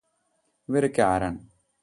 ഇവരൊക്കെ 0.69 1.01
ആരാണ് 1.03 1.39